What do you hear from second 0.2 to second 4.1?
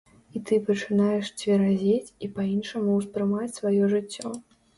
І ты пачынаеш цверазець і па-іншаму ўспрымаць сваё